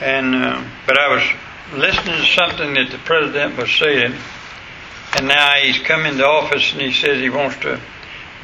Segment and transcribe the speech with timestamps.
[0.00, 4.14] And uh, but I was listening to something that the president was saying,
[5.16, 7.80] and now he's come into office and he says he wants to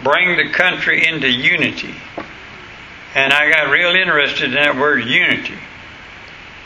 [0.02, 1.94] bring the country into unity.
[3.14, 5.58] And I got real interested in that word unity.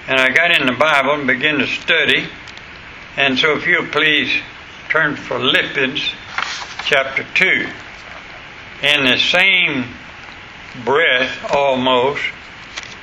[0.06, 2.26] And I got in the Bible and began to study.
[3.16, 4.30] And so if you'll please
[4.88, 6.10] turn to Philippians
[6.86, 7.68] chapter 2.
[8.82, 9.84] In the same
[10.84, 12.22] breath almost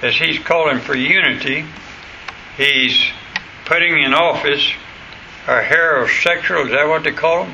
[0.02, 1.66] as he's calling for unity,
[2.58, 3.04] he's
[3.66, 4.74] putting in office
[5.48, 7.54] a heterosexual, is that what they call them?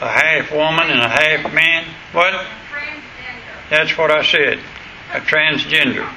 [0.00, 1.84] A half woman and a half man?
[2.12, 2.32] What?
[2.32, 3.68] Transgender.
[3.68, 4.60] That's what I said.
[5.12, 6.08] A transgender.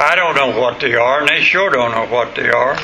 [0.00, 2.78] I don't know what they are, and they sure don't know what they are.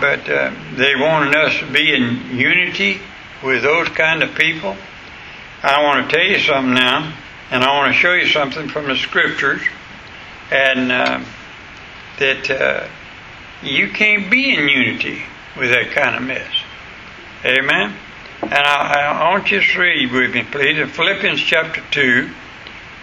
[0.00, 3.00] But uh, they wanted us to be in unity
[3.42, 4.76] with those kind of people.
[5.62, 7.14] I want to tell you something now,
[7.50, 9.62] and I want to show you something from the scriptures,
[10.50, 11.20] and uh,
[12.18, 12.88] that uh,
[13.62, 15.22] you can't be in unity
[15.56, 16.52] with that kind of mess.
[17.44, 17.94] Amen.
[18.42, 22.30] And I, I want you to read with me, please, in Philippians chapter two.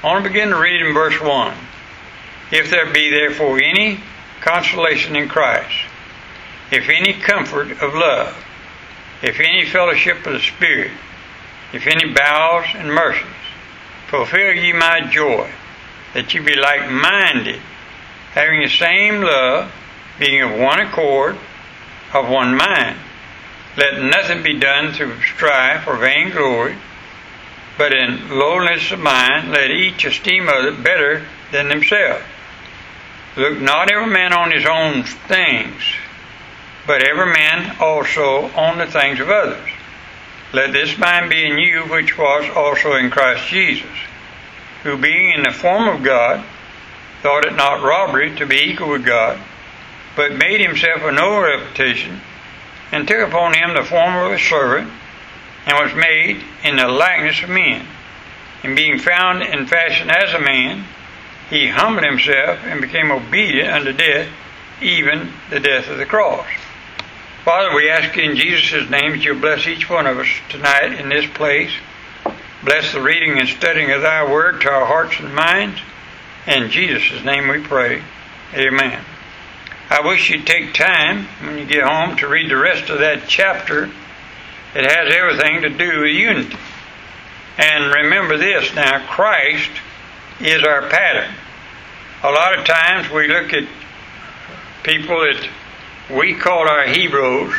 [0.04, 1.56] I want to begin to read in verse one.
[2.52, 4.00] If there be therefore any
[4.42, 5.86] consolation in Christ,
[6.72, 8.36] if any comfort of love,
[9.22, 10.92] if any fellowship of the Spirit,
[11.74, 13.26] if any bowels and mercies,
[14.08, 15.50] fulfill ye my joy,
[16.14, 17.60] that you be like minded,
[18.34, 19.72] having the same love,
[20.20, 21.38] being of one accord,
[22.14, 22.98] of one mind.
[23.76, 26.76] Let nothing be done through strife or vainglory,
[27.78, 32.24] but in lowliness of mind let each esteem other better than themselves.
[33.36, 35.82] Look not every man on his own things,
[36.86, 39.70] but every man also on the things of others.
[40.54, 43.90] Let this mind be in you which was also in Christ Jesus,
[44.84, 46.44] who being in the form of God,
[47.22, 49.40] thought it not robbery to be equal with God,
[50.16, 52.22] but made himself of no reputation,
[52.92, 54.92] and took upon him the form of a servant,
[55.66, 57.88] and was made in the likeness of men.
[58.64, 60.86] And being found in fashion as a man,
[61.50, 64.30] he humbled himself and became obedient unto death,
[64.82, 66.48] even the death of the cross.
[67.46, 71.10] Father, we ask in Jesus' name that you'll bless each one of us tonight in
[71.10, 71.72] this place.
[72.64, 75.82] Bless the reading and studying of thy word to our hearts and minds.
[76.48, 78.02] In Jesus' name we pray.
[78.54, 79.04] Amen.
[79.90, 83.28] I wish you'd take time when you get home to read the rest of that
[83.28, 83.92] chapter.
[84.76, 86.56] It has everything to do with unity.
[87.58, 89.72] And remember this now Christ
[90.40, 91.36] is our pattern.
[92.24, 93.68] A lot of times we look at
[94.84, 95.50] people that
[96.10, 97.54] we call our heroes,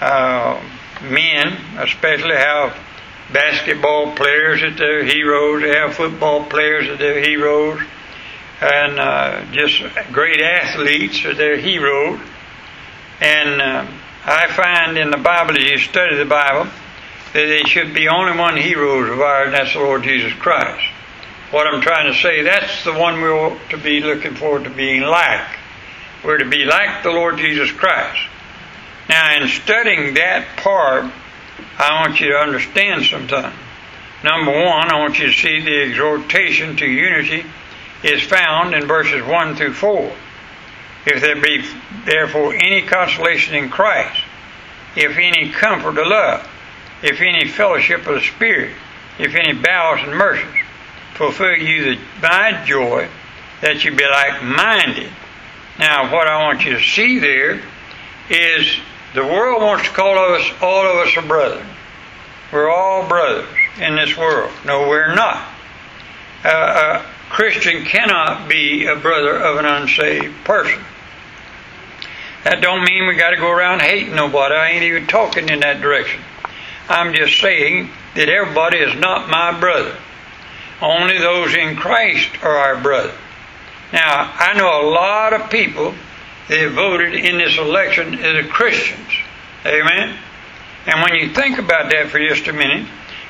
[0.00, 0.60] uh,
[1.02, 2.76] men especially have
[3.32, 7.80] basketball players that they're heroes, they have football players that they're heroes,
[8.60, 9.82] and uh, just
[10.12, 12.20] great athletes are their heroes.
[13.20, 13.86] And uh,
[14.24, 16.70] I find in the Bible, as you study the Bible,
[17.32, 20.84] that there should be only one hero of ours, and that's the Lord Jesus Christ.
[21.50, 24.70] What I'm trying to say, that's the one we ought to be looking forward to
[24.70, 25.46] being like.
[26.24, 28.20] We're to be like the Lord Jesus Christ.
[29.08, 31.12] Now, in studying that part,
[31.78, 33.52] I want you to understand something.
[34.24, 37.44] Number one, I want you to see the exhortation to unity
[38.02, 40.12] is found in verses 1 through 4.
[41.06, 41.64] If there be
[42.04, 44.20] therefore any consolation in Christ,
[44.96, 46.48] if any comfort of love,
[47.02, 48.74] if any fellowship of the Spirit,
[49.18, 50.62] if any bowels and mercies,
[51.14, 53.08] fulfill you the, my joy,
[53.60, 55.10] that you be like minded.
[55.78, 57.60] Now, what I want you to see there
[58.30, 58.76] is
[59.16, 61.64] the world wants to call us, all of us, a brother.
[62.52, 63.48] We're all brothers
[63.80, 64.52] in this world.
[64.66, 65.48] No, we're not.
[66.44, 70.84] Uh, a Christian cannot be a brother of an unsaved person.
[72.44, 74.54] That don't mean we got to go around hating nobody.
[74.54, 76.20] I ain't even talking in that direction.
[76.88, 79.96] I'm just saying that everybody is not my brother.
[80.82, 83.14] Only those in Christ are our brother.
[83.94, 85.94] Now, I know a lot of people
[86.48, 89.12] that voted in this election as Christians.
[89.64, 90.16] Amen?
[90.86, 92.86] And when you think about that for just a minute,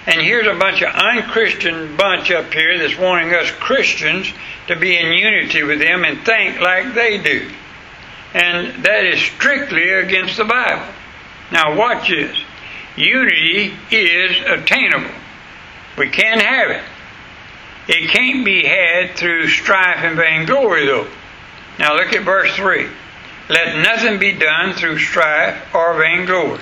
[0.06, 4.32] and here's a bunch of unchristian bunch up here that's wanting us Christians
[4.68, 7.50] to be in unity with them and think like they do.
[8.34, 10.86] And that is strictly against the Bible.
[11.50, 12.36] Now watch this.
[12.96, 15.14] Unity is attainable.
[15.96, 16.82] We can have it.
[17.88, 21.08] It can't be had through strife and vainglory though.
[21.78, 22.88] Now look at verse 3.
[23.48, 26.60] Let nothing be done through strife or vainglory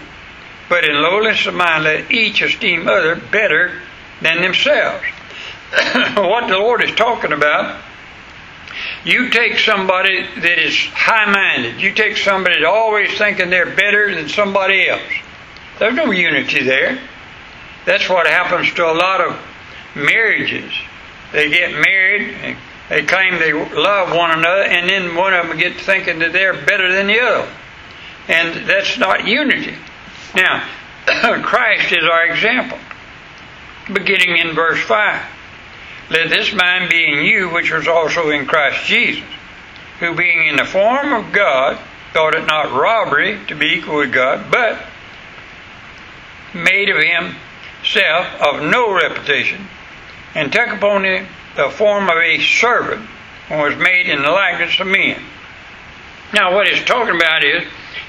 [0.69, 3.81] but in lowliness of mind let each esteem other better
[4.21, 5.05] than themselves.
[6.17, 7.81] what the Lord is talking about,
[9.05, 14.15] You take somebody that is high minded, you take somebody that's always thinking they're better
[14.15, 15.03] than somebody else.
[15.79, 16.99] There's no unity there.
[17.85, 19.39] That's what happens to a lot of
[19.95, 20.73] marriages.
[21.33, 22.57] They get married, and
[22.89, 26.53] they claim they love one another, and then one of them gets thinking that they're
[26.53, 27.49] better than the other.
[28.29, 29.75] And that's not unity.
[30.35, 30.69] Now,
[31.43, 32.79] Christ is our example,
[33.93, 35.23] beginning in verse 5.
[36.11, 39.25] Let this mind be in you, which was also in Christ Jesus,
[40.01, 41.79] who being in the form of God,
[42.13, 44.79] thought it not robbery to be equal with God, but
[46.55, 49.67] made of himself of no reputation,
[50.35, 53.09] and took upon him the form of a servant,
[53.49, 55.23] and was made in the likeness of men.
[56.33, 57.65] Now, what it's talking about is,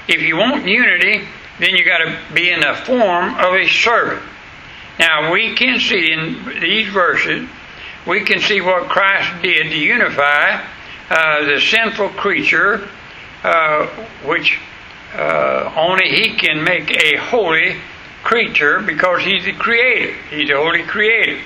[0.08, 1.26] if you want unity,
[1.60, 4.22] then you got to be in the form of a servant.
[4.98, 7.48] Now, we can see in these verses,
[8.06, 10.64] we can see what Christ did to unify
[11.10, 12.88] uh, the sinful creature,
[13.44, 13.86] uh,
[14.24, 14.58] which
[15.14, 17.76] uh, only He can make a holy
[18.24, 20.14] creature because He's the Creator.
[20.30, 21.40] He's the Holy Creator.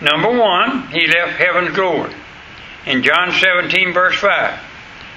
[0.00, 2.14] Number one, He left heaven's glory.
[2.86, 4.58] In John 17, verse 5,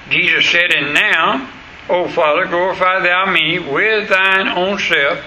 [0.09, 1.49] Jesus said, And now,
[1.89, 5.23] O Father, glorify thou me with thine own self,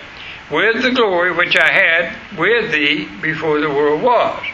[0.51, 4.45] with the glory which I had with thee before the world was.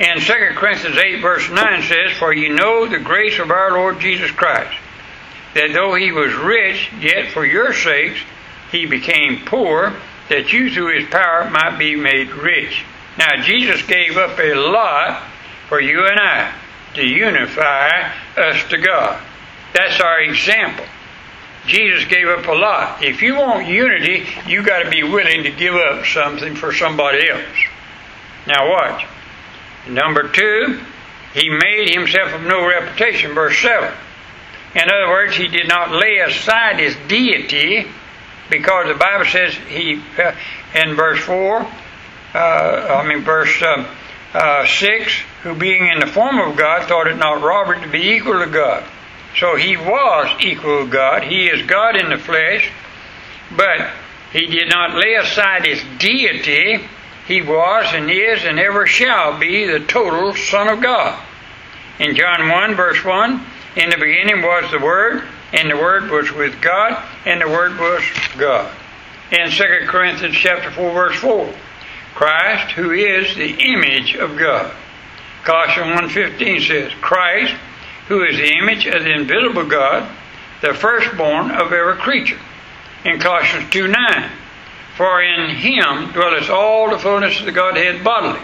[0.00, 4.00] And 2 Corinthians 8, verse 9 says, For you know the grace of our Lord
[4.00, 4.76] Jesus Christ,
[5.54, 8.20] that though he was rich, yet for your sakes
[8.72, 9.94] he became poor,
[10.30, 12.84] that you through his power might be made rich.
[13.18, 15.22] Now, Jesus gave up a lot
[15.68, 16.54] for you and I
[16.94, 19.22] to unify us to God.
[19.72, 20.86] That's our example.
[21.66, 23.02] Jesus gave up a lot.
[23.02, 27.28] If you want unity, you got to be willing to give up something for somebody
[27.28, 27.42] else.
[28.46, 29.06] Now, watch.
[29.88, 30.80] Number two,
[31.32, 33.92] he made himself of no reputation, verse 7.
[34.74, 37.86] In other words, he did not lay aside his deity
[38.50, 40.02] because the Bible says he,
[40.74, 41.70] in verse 4, uh,
[42.38, 43.86] I mean, verse uh,
[44.34, 48.10] uh, 6, who being in the form of God thought it not robbery to be
[48.10, 48.84] equal to God.
[49.38, 51.24] So he was equal to God.
[51.24, 52.70] He is God in the flesh,
[53.56, 53.90] but
[54.32, 56.84] he did not lay aside his deity.
[57.26, 61.20] He was and is and ever shall be the total Son of God.
[62.00, 63.46] In John 1, verse 1,
[63.76, 65.22] in the beginning was the Word,
[65.52, 68.02] and the Word was with God, and the Word was
[68.36, 68.72] God.
[69.30, 71.54] In 2 Corinthians chapter 4, verse 4,
[72.14, 74.74] Christ, who is the image of God.
[75.44, 77.54] Colossians 1.15 says, Christ,
[78.08, 80.10] who is the image of the invisible God,
[80.62, 82.38] the firstborn of every creature.
[83.04, 84.30] In Colossians 2.9,
[84.96, 88.40] for in him dwelleth all the fullness of the Godhead bodily.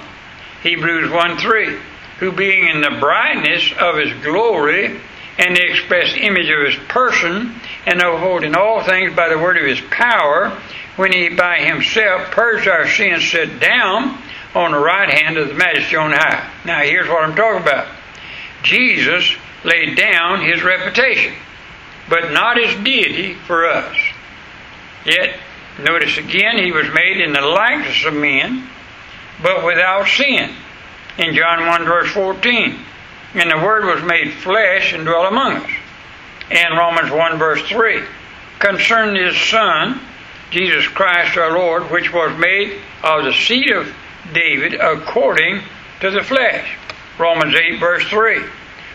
[0.62, 1.81] Hebrews 1.3,
[2.19, 5.00] who being in the brightness of his glory
[5.38, 7.55] and the express image of his person,
[7.87, 10.61] and upholding all things by the word of his power,
[11.00, 14.19] when he by himself purged our sins, sat down
[14.55, 16.47] on the right hand of the majesty on high.
[16.67, 17.88] Now here's what I'm talking about.
[18.62, 21.32] Jesus laid down his reputation,
[22.11, 23.97] but not his deity for us.
[25.06, 25.38] Yet,
[25.82, 28.69] notice again, he was made in the likeness of men,
[29.43, 30.55] but without sin.
[31.17, 32.79] In John 1 verse 14.
[33.37, 35.70] And the Word was made flesh and dwelt among us.
[36.50, 38.02] And Romans 1 verse 3.
[38.59, 39.99] Concerning his Son,
[40.50, 43.95] Jesus Christ our Lord, which was made of the seed of
[44.33, 45.62] David according
[46.00, 46.76] to the flesh.
[47.19, 48.42] Romans 8 verse 3.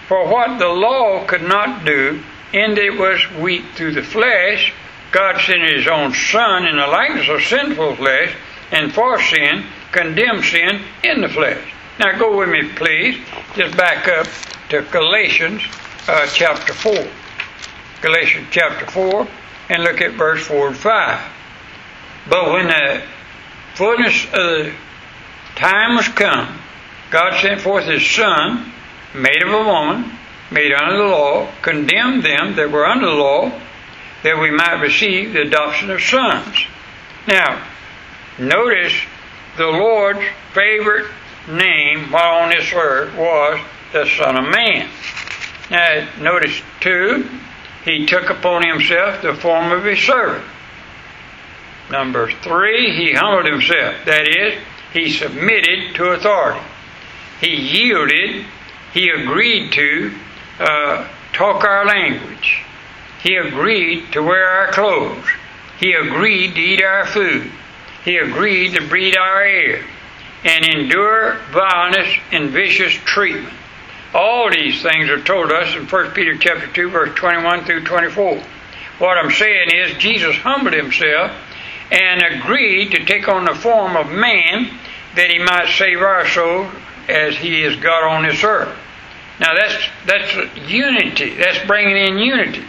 [0.08, 2.22] For what the law could not do,
[2.54, 4.74] in that it was weak through the flesh,
[5.12, 8.36] God sent his own Son in the likeness of sinful flesh,
[8.72, 11.74] and for sin, condemned sin in the flesh.
[12.00, 13.18] Now go with me, please.
[13.56, 14.28] Just back up
[14.70, 15.62] to Galatians
[16.08, 17.08] uh, chapter 4.
[18.02, 19.28] Galatians chapter 4,
[19.70, 21.35] and look at verse 4 and 5.
[22.30, 23.04] But when the
[23.76, 24.74] fullness of the
[25.56, 26.60] time was come,
[27.12, 28.72] God sent forth his Son
[29.14, 30.12] made of a woman,
[30.52, 33.52] made under the law, condemned them that were under the law,
[34.24, 36.66] that we might receive the adoption of sons.
[37.28, 37.64] Now,
[38.40, 38.94] notice
[39.58, 41.12] the Lord's favorite
[41.48, 43.60] name while on this earth was
[43.94, 44.90] the Son of Man.
[45.70, 47.30] Now, notice too,
[47.84, 50.46] he took upon himself the form of a servant.
[51.92, 54.06] Number three, he humbled himself.
[54.06, 54.62] That is,
[54.94, 56.62] he submitted to authority.
[57.42, 58.46] He yielded
[58.96, 60.16] he agreed to
[60.58, 62.64] uh, talk our language.
[63.22, 65.28] He agreed to wear our clothes.
[65.82, 67.52] He agreed to eat our food.
[68.06, 69.84] He agreed to breathe our air
[70.46, 73.54] and endure violence and vicious treatment.
[74.14, 78.42] All these things are told us in 1 Peter chapter 2, verse 21 through 24.
[79.00, 81.34] What I'm saying is Jesus humbled himself
[81.92, 84.80] and agreed to take on the form of man
[85.16, 86.74] that he might save our souls
[87.08, 88.76] as he is God on this earth.
[89.40, 91.36] Now that's that's unity.
[91.36, 92.64] That's bringing in unity.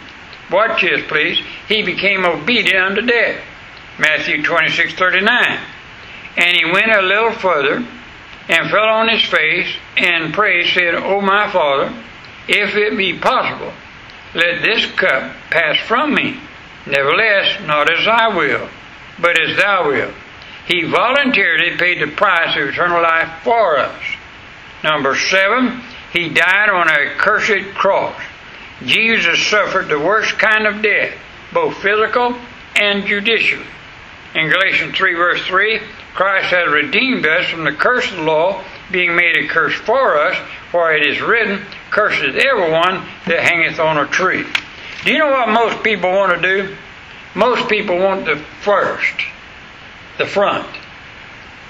[0.51, 1.39] Watch this, please.
[1.67, 3.41] He became obedient unto death.
[3.99, 5.59] Matthew 26, 39.
[6.37, 7.85] And he went a little further
[8.49, 11.93] and fell on his face and prayed, said, O my Father,
[12.47, 13.73] if it be possible,
[14.35, 16.39] let this cup pass from me.
[16.85, 18.69] Nevertheless, not as I will,
[19.19, 20.13] but as thou wilt.
[20.67, 24.03] He voluntarily paid the price of eternal life for us.
[24.83, 25.81] Number seven,
[26.11, 28.19] he died on a cursed cross.
[28.85, 31.17] Jesus suffered the worst kind of death,
[31.53, 32.37] both physical
[32.75, 33.61] and judicial.
[34.35, 35.81] In Galatians 3, verse 3,
[36.13, 40.17] Christ has redeemed us from the curse of the law, being made a curse for
[40.17, 40.37] us,
[40.71, 44.45] for it is written, Cursed is everyone that hangeth on a tree.
[45.05, 46.75] Do you know what most people want to do?
[47.37, 49.13] Most people want the first,
[50.17, 50.67] the front.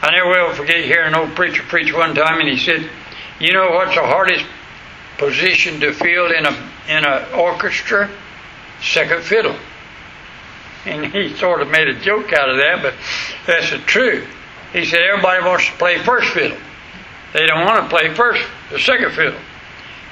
[0.02, 2.90] I never will forget hearing an old preacher preach one time, and he said,
[3.38, 4.46] "You know what's the hardest
[5.18, 6.52] position to fill in a
[6.88, 8.10] in an orchestra?
[8.82, 9.58] Second fiddle."
[10.86, 12.94] And he sort of made a joke out of that, but
[13.46, 14.26] that's the truth.
[14.72, 16.58] He said everybody wants to play first fiddle.
[17.34, 19.40] They don't want to play first, the second fiddle.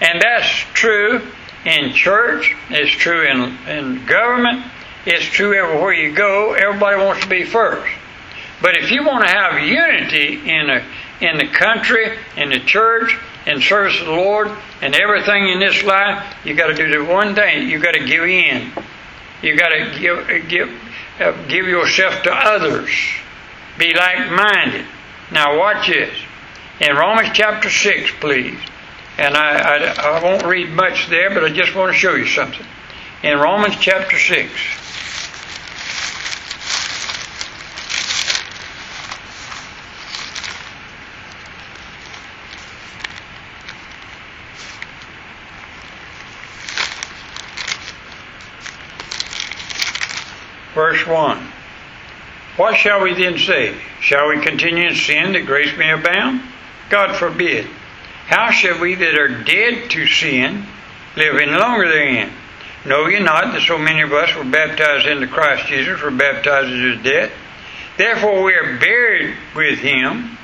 [0.01, 1.21] And that's true
[1.63, 4.65] in church, it's true in, in government,
[5.05, 6.53] it's true everywhere you go.
[6.53, 7.91] Everybody wants to be first.
[8.61, 10.83] But if you want to have unity in a,
[11.21, 14.49] in the country, in the church, in service of the Lord,
[14.81, 17.69] and everything in this life, you got to do the one thing.
[17.69, 18.71] You got to give in.
[19.41, 20.69] You got to give give
[21.19, 22.89] uh, give yourself to others.
[23.77, 24.85] Be like-minded.
[25.31, 26.15] Now watch this.
[26.79, 28.57] In Romans chapter six, please.
[29.17, 32.25] And I, I, I won't read much there, but I just want to show you
[32.25, 32.65] something.
[33.23, 34.51] In Romans chapter 6,
[50.75, 51.47] verse 1.
[52.57, 53.75] What shall we then say?
[54.01, 56.41] Shall we continue in sin that grace may abound?
[56.89, 57.65] God forbid.
[58.27, 60.65] How shall we that are dead to sin
[61.15, 62.31] live any longer therein?
[62.85, 66.71] Know ye not that so many of us were baptized into Christ Jesus, were baptized
[66.71, 67.31] into his death?
[67.97, 70.37] Therefore we are buried with him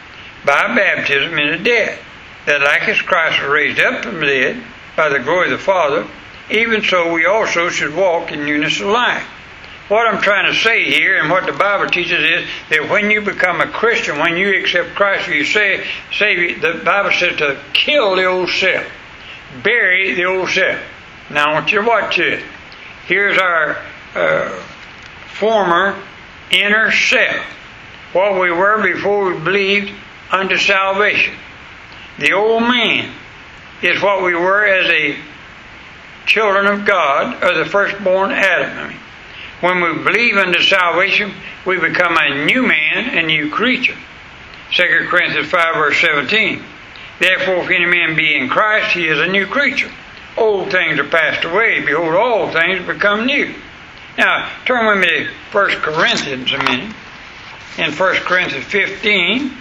[0.46, 2.02] by baptism into death,
[2.46, 4.64] that like as Christ was raised up from the dead
[4.96, 6.08] by the glory of the Father,
[6.50, 9.28] even so we also should walk in newness of life.
[9.92, 13.20] What I'm trying to say here and what the Bible teaches is that when you
[13.20, 18.16] become a Christian, when you accept Christ, you say, say the Bible says to kill
[18.16, 18.88] the old self,
[19.62, 20.80] bury the old self.
[21.30, 22.42] Now I want you to watch this.
[23.06, 23.84] Here's our
[24.16, 24.64] uh,
[25.34, 26.02] former
[26.52, 27.46] inner self,
[28.14, 29.92] what we were before we believed
[30.32, 31.36] unto salvation.
[32.18, 33.14] The old man
[33.82, 35.18] is what we were as a
[36.28, 38.96] children of God, or the firstborn Adam.
[39.62, 41.34] When we believe unto salvation,
[41.66, 43.96] we become a new man, a new creature.
[44.74, 46.64] 2 Corinthians 5 verse 17.
[47.20, 49.92] Therefore, if any man be in Christ, he is a new creature.
[50.36, 51.86] Old things are passed away.
[51.86, 53.54] Behold, all things become new.
[54.18, 56.96] Now, turn with me to 1 Corinthians a minute.
[57.78, 59.52] In 1 Corinthians 15,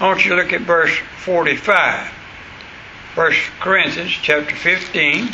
[0.00, 2.08] I want you to look at verse 45.
[3.14, 5.28] 1 Corinthians chapter 15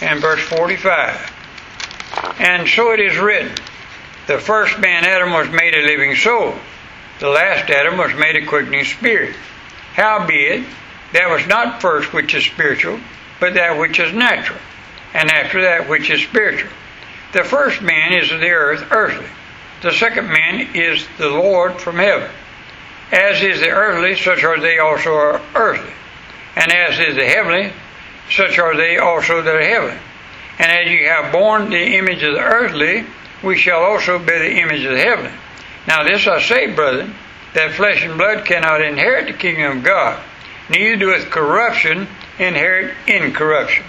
[0.00, 1.35] and verse 45.
[2.38, 3.52] And so it is written
[4.26, 6.54] the first man, Adam, was made a living soul.
[7.20, 9.36] The last Adam was made a quickening spirit.
[9.94, 10.64] Howbeit,
[11.12, 12.98] that was not first which is spiritual,
[13.38, 14.58] but that which is natural,
[15.14, 16.70] and after that which is spiritual.
[17.32, 19.28] The first man is of the earth, earthly.
[19.82, 22.30] The second man is the Lord from heaven.
[23.12, 25.92] As is the earthly, such are they also are earthly.
[26.56, 27.72] And as is the heavenly,
[28.30, 30.00] such are they also that are heavenly.
[30.58, 33.04] And as you have borne the image of the earthly,
[33.42, 35.32] we shall also bear the image of the heavenly.
[35.86, 37.14] Now this I say, brethren,
[37.54, 40.22] that flesh and blood cannot inherit the kingdom of God,
[40.68, 42.08] neither doeth corruption
[42.38, 43.84] inherit incorruption.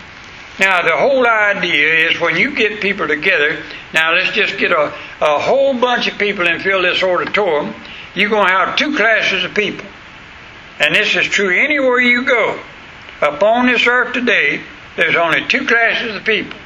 [0.60, 3.62] Now the whole idea is when you get people together,
[3.94, 7.76] now let's just get a, a whole bunch of people and fill this auditorium,
[8.16, 9.86] you're going to have two classes of people.
[10.80, 12.60] And this is true anywhere you go.
[13.22, 14.62] Upon this earth today,
[14.98, 16.60] there's only two classes of people.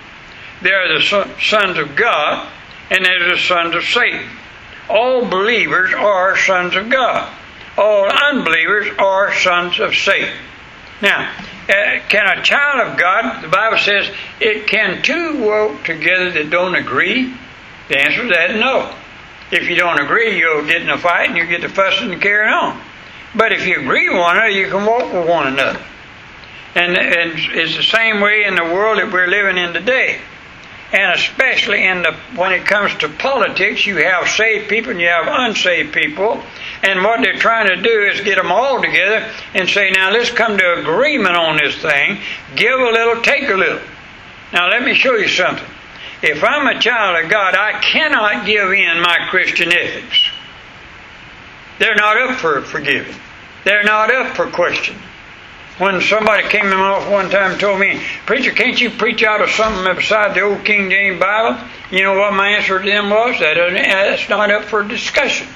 [0.61, 2.51] There are the sons of God,
[2.89, 4.27] and there's the sons of Satan.
[4.89, 7.31] All believers are sons of God.
[7.77, 10.33] All unbelievers are sons of Satan.
[11.01, 11.31] Now,
[11.69, 14.09] uh, can a child of God, the Bible says,
[14.39, 17.33] it can two work together that don't agree?
[17.87, 18.95] The answer to that is no.
[19.51, 22.21] If you don't agree, you'll get in a fight and you get to fussing and
[22.21, 22.81] carrying on.
[23.35, 25.81] But if you agree with one another, you can walk with one another.
[26.75, 30.21] And, and it's the same way in the world that we're living in today.
[30.93, 35.07] And especially in the, when it comes to politics, you have saved people and you
[35.07, 36.43] have unsaved people.
[36.83, 40.31] And what they're trying to do is get them all together and say, now let's
[40.31, 42.19] come to agreement on this thing.
[42.55, 43.81] Give a little, take a little.
[44.51, 45.65] Now let me show you something.
[46.23, 50.29] If I'm a child of God, I cannot give in my Christian ethics.
[51.79, 53.15] They're not up for forgiving.
[53.63, 55.01] They're not up for questioning.
[55.77, 59.23] When somebody came in my office one time and told me, Preacher, can't you preach
[59.23, 61.59] out of something beside the old King James Bible?
[61.89, 63.39] You know what my answer to them was?
[63.39, 65.47] That, that's not up for discussion.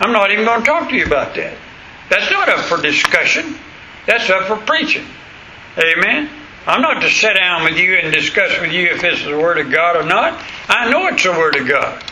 [0.00, 1.56] I'm not even going to talk to you about that.
[2.08, 3.56] That's not up for discussion.
[4.06, 5.06] That's up for preaching.
[5.76, 6.30] Amen?
[6.66, 9.38] I'm not to sit down with you and discuss with you if this is the
[9.38, 10.42] Word of God or not.
[10.68, 12.02] I know it's the Word of God.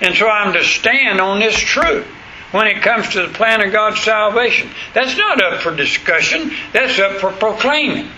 [0.00, 2.06] And so I'm to stand on this truth
[2.56, 4.70] when it comes to the plan of God's salvation.
[4.94, 8.08] That's not up for discussion, that's up for proclaiming.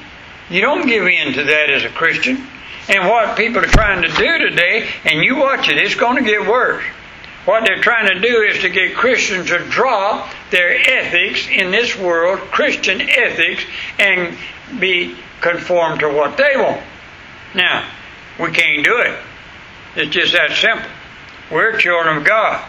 [0.48, 2.46] You don't give in to that as a Christian.
[2.88, 6.30] And what people are trying to do today, and you watch it, it's going to
[6.30, 6.84] get worse.
[7.46, 11.96] What they're trying to do is to get Christians to drop their ethics in this
[11.96, 13.64] world, Christian ethics,
[13.98, 14.38] and
[14.78, 16.82] be conformed to what they want.
[17.54, 17.90] Now,
[18.38, 19.18] we can't do it.
[19.96, 20.88] It's just that simple.
[21.50, 22.64] We're children of God.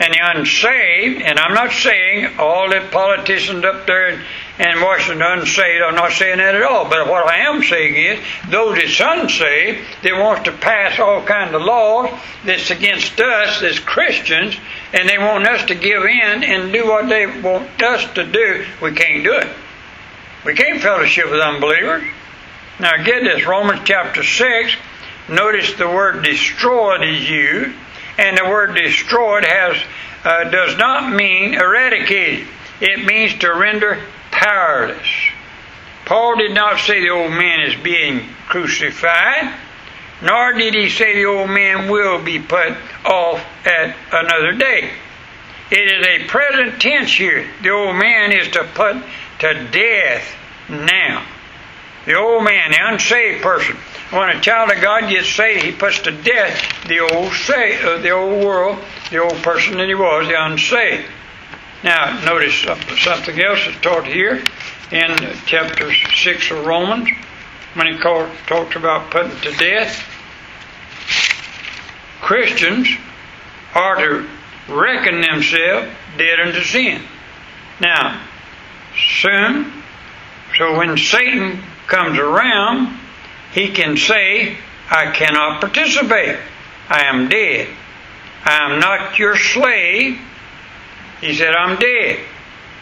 [0.00, 4.20] And the unsaved, and I'm not saying all the politicians up there in,
[4.58, 6.88] in Washington unsaved, I'm not saying that at all.
[6.88, 8.18] But what I am saying is,
[8.50, 12.10] those that's unsaved, that wants to pass all kinds of laws
[12.44, 14.56] that's against us as Christians,
[14.92, 18.66] and they want us to give in and do what they want us to do,
[18.82, 19.48] we can't do it.
[20.44, 22.02] We can't fellowship with unbelievers.
[22.80, 24.74] Now get this, Romans chapter 6,
[25.28, 27.76] notice the word destroyed is used.
[28.18, 29.76] And the word destroyed has
[30.24, 32.46] uh, does not mean eradicated.
[32.80, 34.00] It means to render
[34.30, 35.06] powerless.
[36.04, 39.54] Paul did not say the old man is being crucified,
[40.22, 44.90] nor did he say the old man will be put off at another day.
[45.70, 47.48] It is a present tense here.
[47.62, 48.96] The old man is to put
[49.40, 50.36] to death
[50.68, 51.26] now.
[52.06, 53.76] The old man, the unsaved person,
[54.10, 57.98] when a child of God gets saved, he puts to death the old say, uh,
[57.98, 58.78] the old world,
[59.10, 61.06] the old person that he was, the unsaved.
[61.82, 62.54] Now, notice
[63.02, 64.42] something else is taught here
[64.90, 67.08] in chapter 6 of Romans
[67.74, 70.02] when he talks about putting to death.
[72.20, 72.88] Christians
[73.74, 74.28] are to
[74.68, 77.02] reckon themselves dead unto sin.
[77.80, 78.22] Now,
[78.96, 79.72] soon,
[80.56, 82.98] so when Satan comes around,
[83.52, 84.56] he can say,
[84.90, 86.38] I cannot participate.
[86.88, 87.68] I am dead.
[88.44, 90.20] I am not your slave.
[91.20, 92.20] He said, I'm dead.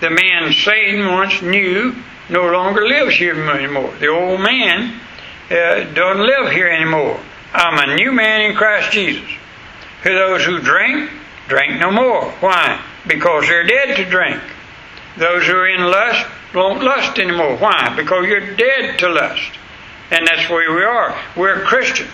[0.01, 1.95] The man Satan once knew
[2.29, 3.95] no longer lives here anymore.
[4.01, 5.01] The old man
[5.51, 7.21] uh, doesn't live here anymore.
[7.53, 9.29] I'm a new man in Christ Jesus.
[10.03, 11.11] For those who drink,
[11.47, 12.31] drink no more.
[12.41, 12.83] Why?
[13.07, 14.41] Because they're dead to drink.
[15.17, 17.57] Those who are in lust don't lust anymore.
[17.57, 17.95] Why?
[17.95, 19.53] Because you're dead to lust.
[20.11, 21.19] And that's where we are.
[21.37, 22.11] We're Christians.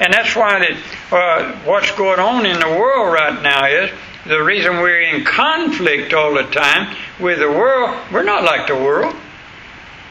[0.00, 0.76] And that's why that
[1.12, 3.90] uh, what's going on in the world right now is
[4.26, 7.98] the reason we're in conflict all the time with the world.
[8.12, 9.14] We're not like the world.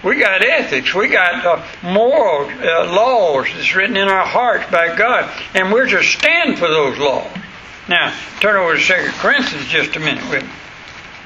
[0.04, 0.93] We got ethics.
[0.93, 5.88] We got uh, moral uh, laws that's written in our hearts by God, and we're
[5.88, 7.32] to stand for those laws.
[7.88, 10.50] Now, turn over to Second Corinthians just a minute with me.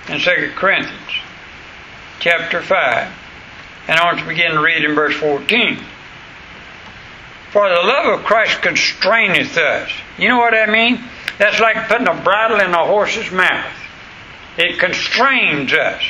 [0.09, 1.11] In Second Corinthians,
[2.19, 3.13] chapter five,
[3.87, 5.79] and I want to begin to read in verse fourteen.
[7.51, 9.91] For the love of Christ constraineth us.
[10.17, 11.03] You know what I mean?
[11.37, 13.73] That's like putting a bridle in a horse's mouth.
[14.57, 16.01] It constrains us.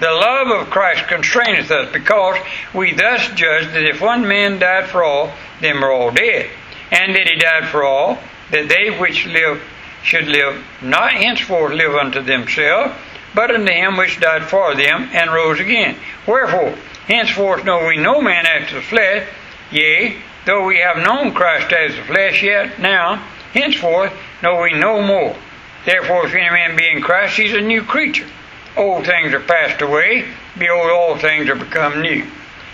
[0.00, 2.38] The love of Christ constraineth us because
[2.72, 6.50] we thus judge that if one man died for all, then we're all dead.
[6.90, 8.18] And that he died for all,
[8.50, 9.62] that they which live
[10.02, 12.94] should live not henceforth live unto themselves,
[13.34, 15.96] but unto him which died for them and rose again.
[16.26, 16.74] Wherefore,
[17.06, 19.28] henceforth know we no man after the flesh,
[19.70, 20.16] yea,
[20.46, 23.16] though we have known Christ as the flesh, yet now,
[23.52, 25.36] henceforth, know we no more.
[25.84, 28.26] Therefore, if any man be in Christ, he's a new creature.
[28.76, 30.26] Old things are passed away,
[30.58, 32.26] behold, all things are become new.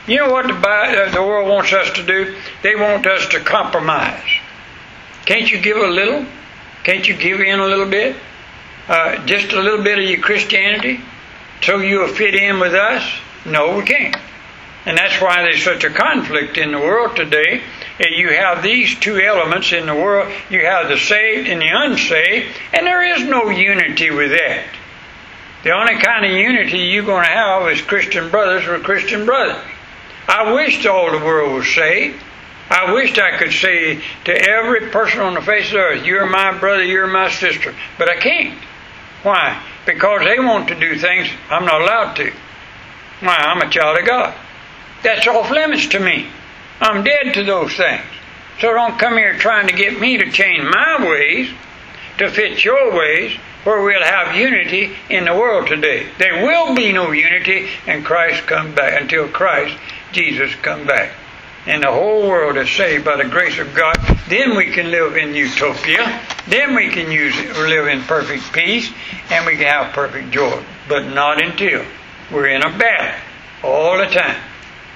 [0.07, 2.37] You know what the, uh, the world wants us to do?
[2.63, 4.25] They want us to compromise.
[5.27, 6.25] Can't you give a little?
[6.85, 8.17] Can't you give in a little bit?
[8.91, 11.01] Uh, just a little bit of your Christianity
[11.63, 13.09] so you'll fit in with us?
[13.47, 14.17] No, we can't.
[14.85, 17.63] And that's why there's such a conflict in the world today.
[18.01, 20.33] You have these two elements in the world.
[20.51, 24.65] You have the saved and the unsaved, and there is no unity with that.
[25.63, 29.63] The only kind of unity you're going to have is Christian brothers with Christian brothers.
[30.27, 32.21] I wished all the world was saved.
[32.69, 36.27] I wished I could say to every person on the face of the earth, You're
[36.27, 37.73] my brother, you're my sister.
[37.97, 38.59] But I can't.
[39.23, 39.63] Why?
[39.87, 42.33] Because they want to do things I'm not allowed to.
[43.21, 43.37] Why?
[43.37, 44.35] I'm a child of God.
[45.03, 46.29] That's off limits to me.
[46.81, 48.05] I'm dead to those things.
[48.61, 51.51] So don't come here trying to get me to change my ways
[52.19, 53.33] to fit your ways
[53.65, 56.07] where we'll have unity in the world today.
[56.19, 59.77] There will be no unity and Christ come back until Christ,
[60.13, 61.13] Jesus, come back.
[61.67, 63.97] And the whole world is saved by the grace of God.
[64.31, 66.21] Then we can live in utopia.
[66.47, 68.91] Then we can use live in perfect peace
[69.29, 70.65] and we can have perfect joy.
[70.89, 71.85] But not until
[72.31, 73.21] we're in a battle
[73.65, 74.41] all the time.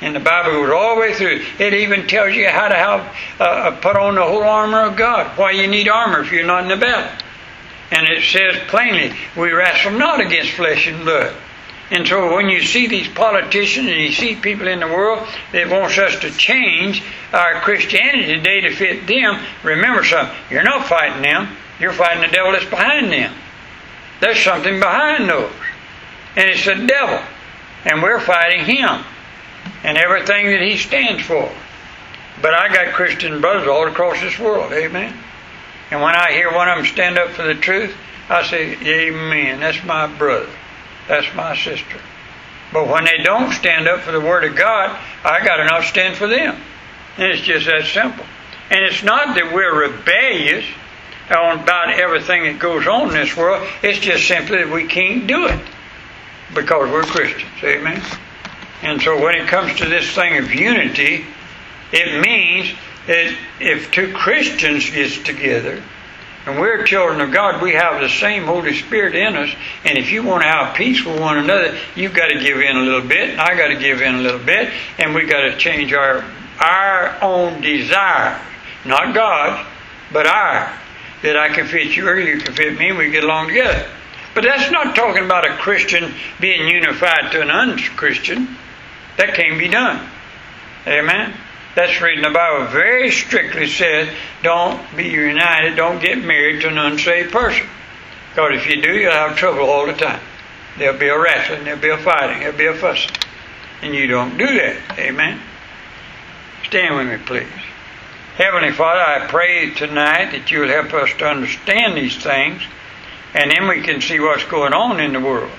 [0.01, 1.45] And the Bible goes all the way through.
[1.59, 5.37] It even tells you how to have uh, put on the whole armor of God.
[5.37, 7.27] Why you need armor if you're not in the battle.
[7.91, 11.35] And it says plainly, we wrestle not against flesh and blood.
[11.91, 15.69] And so when you see these politicians and you see people in the world that
[15.69, 20.35] wants us to change our Christianity today to fit them, remember something.
[20.51, 21.57] You're not fighting them.
[21.79, 23.35] You're fighting the devil that's behind them.
[24.21, 25.53] There's something behind those.
[26.37, 27.21] And it's the devil.
[27.85, 29.05] And we're fighting him
[29.83, 31.53] and everything that he stands for.
[32.41, 34.73] But I got Christian brothers all across this world.
[34.73, 35.15] Amen.
[35.91, 37.95] And when I hear one of them stand up for the truth,
[38.29, 38.77] I say,
[39.09, 39.61] Amen.
[39.61, 40.49] That's my brother.
[41.09, 42.01] That's my sister.
[42.73, 45.85] But when they don't stand up for the Word of God, I got to not
[45.85, 46.61] stand for them.
[47.17, 48.25] And it's just that simple.
[48.71, 50.65] And it's not that we're rebellious
[51.31, 53.67] on about everything that goes on in this world.
[53.83, 55.61] It's just simply that we can't do it
[56.55, 57.53] because we're Christians.
[57.63, 58.03] Amen.
[58.83, 61.25] And so when it comes to this thing of unity,
[61.93, 65.83] it means that if two Christians gets together,
[66.47, 69.51] and we're children of God, we have the same Holy Spirit in us.
[69.85, 72.77] And if you want to have peace with one another, you've got to give in
[72.77, 73.39] a little bit.
[73.39, 76.25] I got to give in a little bit, and we've got to change our
[76.61, 78.41] our own desires,
[78.85, 79.67] not God,
[80.13, 80.79] but I,
[81.23, 83.89] That I can fit you or you can fit me, and we get along together.
[84.35, 88.57] But that's not talking about a Christian being unified to an unchristian.
[89.17, 90.07] That can't be done.
[90.87, 91.35] Amen.
[91.75, 94.09] That's reading the Bible very strictly says
[94.43, 97.67] don't be united, don't get married to an unsaved person.
[98.31, 100.21] Because if you do, you'll have trouble all the time.
[100.79, 103.15] There'll be a wrestling, there'll be a fighting, there'll be a fussing.
[103.83, 104.99] And you don't do that.
[104.99, 105.41] Amen.
[106.65, 107.65] Stand with me, please.
[108.37, 112.63] Heavenly Father, I pray tonight that you'll help us to understand these things,
[113.35, 115.53] and then we can see what's going on in the world.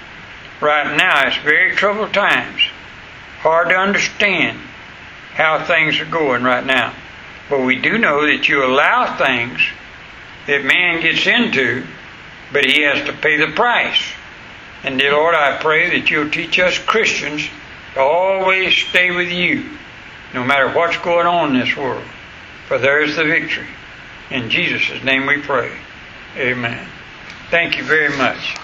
[0.61, 2.61] Right now, it's very troubled times.
[3.39, 4.59] Hard to understand
[5.35, 6.93] how things are going right now.
[7.49, 9.59] But we do know that you allow things
[10.47, 11.85] that man gets into,
[12.51, 14.01] but he has to pay the price.
[14.83, 17.47] And dear Lord, I pray that you'll teach us Christians
[17.93, 19.69] to always stay with you,
[20.33, 22.03] no matter what's going on in this world.
[22.67, 23.67] For there is the victory.
[24.31, 25.71] In Jesus' name we pray.
[26.37, 26.87] Amen.
[27.51, 28.55] Thank you very much.